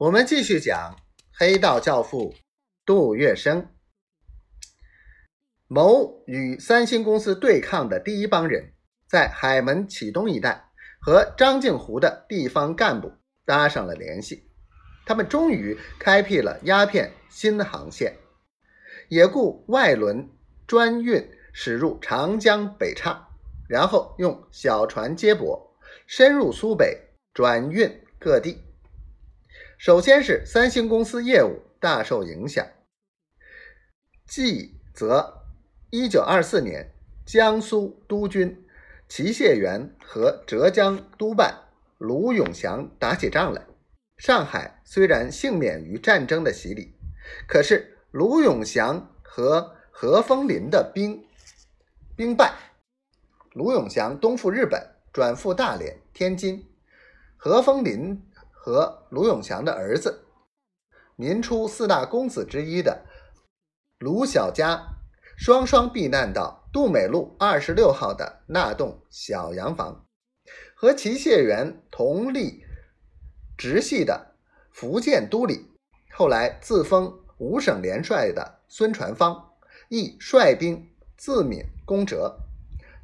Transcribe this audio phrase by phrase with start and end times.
[0.00, 0.96] 我们继续讲
[1.30, 2.34] 黑道教父
[2.86, 3.66] 杜月笙。
[5.66, 8.72] 谋与三星公司对抗的第一帮人，
[9.06, 10.70] 在海门启东一带
[11.02, 13.12] 和张静湖的地方干部
[13.44, 14.50] 搭上了联系。
[15.04, 18.16] 他们终于开辟了鸦片新航线，
[19.10, 20.30] 也雇外轮
[20.66, 23.28] 专运驶入长江北岔，
[23.68, 25.76] 然后用小船接驳，
[26.06, 28.64] 深入苏北，转运各地。
[29.80, 32.66] 首先是三星公司业务大受影响，
[34.26, 35.40] 继则
[35.88, 36.92] 一九二四年
[37.24, 38.62] 江苏督军
[39.08, 41.62] 齐燮元和浙江督办
[41.96, 43.66] 卢永祥打起仗来，
[44.18, 46.92] 上海虽然幸免于战争的洗礼，
[47.48, 51.24] 可是卢永祥和何风林的兵
[52.14, 52.52] 兵败，
[53.54, 56.68] 卢永祥东赴日本，转赴大连、天津，
[57.38, 58.22] 何风林。
[58.62, 60.26] 和卢永祥的儿子，
[61.16, 63.06] 民初四大公子之一的
[63.98, 64.78] 卢小佳，
[65.38, 70.04] 双双避难到杜美路二十六号的那栋小洋房，
[70.74, 72.62] 和齐谢元同立
[73.56, 74.34] 直系的
[74.70, 75.70] 福建都里，
[76.12, 79.54] 后来自封五省联帅的孙传芳，
[79.88, 82.38] 亦率兵自闽攻浙，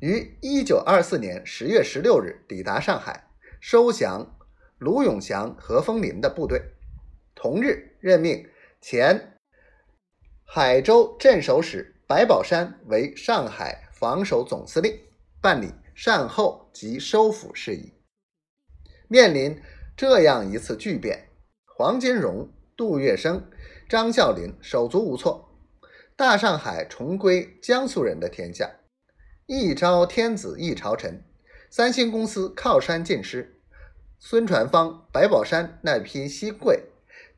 [0.00, 4.35] 于一九二四年十月十六日抵达上海，收降。
[4.78, 6.60] 卢永祥、何风林的部队，
[7.34, 8.46] 同日任命
[8.80, 9.38] 前
[10.44, 15.00] 海州镇守使白宝山为上海防守总司令，
[15.40, 17.94] 办理善后及收复事宜。
[19.08, 19.60] 面临
[19.96, 21.28] 这样一次巨变，
[21.64, 23.42] 黄金荣、杜月笙、
[23.88, 25.48] 张啸林手足无措，
[26.14, 28.70] 大上海重归江苏人的天下。
[29.46, 31.24] 一朝天子一朝臣，
[31.70, 33.55] 三星公司靠山尽失。
[34.18, 36.84] 孙传芳、白宝山那批新贵，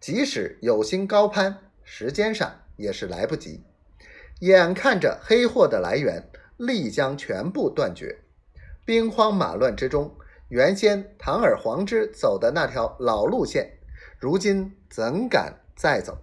[0.00, 3.64] 即使有心高攀，时间上也是来不及。
[4.40, 8.20] 眼看着黑货的来源立将全部断绝，
[8.84, 10.16] 兵荒马乱之中，
[10.48, 13.78] 原先堂而皇之走的那条老路线，
[14.18, 16.16] 如今怎敢再走？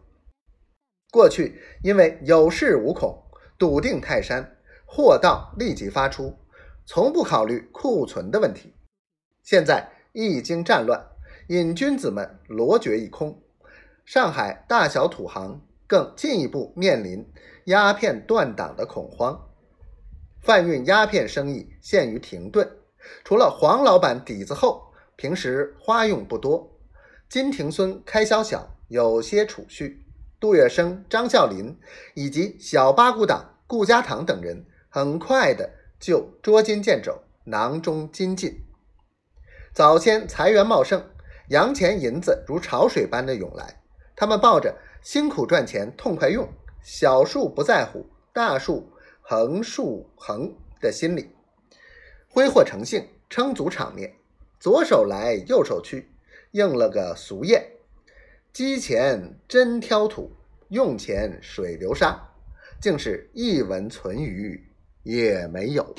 [1.11, 3.21] 过去因为有恃无恐，
[3.57, 6.33] 笃定泰山，货到立即发出，
[6.85, 8.73] 从不考虑库存的问题。
[9.43, 9.91] 现在。
[10.15, 11.07] 一经战乱，
[11.49, 13.37] 瘾君子们罗绝一空，
[14.05, 17.29] 上海大小土行更进一步面临
[17.65, 19.49] 鸦片断档的恐慌，
[20.41, 22.65] 贩运鸦片生意陷于停顿。
[23.25, 24.85] 除了黄老板底子厚，
[25.17, 26.71] 平时花用不多，
[27.27, 30.01] 金庭孙开销小，有些储蓄。
[30.39, 31.77] 杜月笙、张啸林
[32.13, 38.61] 以及小八股党顾家堂等人，很快的就捉襟见肘，囊中金尽。
[39.75, 41.03] 早先财源茂盛，
[41.49, 43.81] 洋钱银子如潮水般的涌来，
[44.15, 46.47] 他们抱着辛苦赚钱、痛快用，
[46.81, 51.29] 小数不在乎，大数横竖横的心理，
[52.29, 54.13] 挥霍成性，撑足场面，
[54.61, 56.09] 左手来右手去，
[56.51, 57.61] 应了个俗谚：
[58.53, 60.31] 积钱真挑土，
[60.69, 62.29] 用钱水流沙，
[62.79, 64.71] 竟是一文存余
[65.03, 65.93] 也没有。